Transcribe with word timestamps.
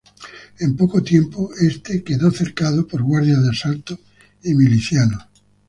En 0.57 0.75
poco 0.75 1.03
tiempo, 1.03 1.51
este 1.59 2.03
quedó 2.03 2.31
cercado 2.31 2.87
por 2.87 3.03
guardias 3.03 3.43
de 3.43 3.51
Asalto 3.51 3.99
y 4.43 4.55
milicianos. 4.55 5.27